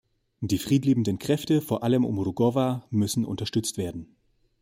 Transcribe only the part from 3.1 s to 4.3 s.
unterstützt werden.